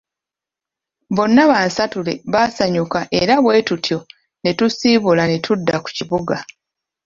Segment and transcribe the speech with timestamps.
[1.15, 3.99] Bonna bonsatule baasanyuka era bwe tutyo
[4.41, 6.37] ne tusiibula ne tudda ku kibuga.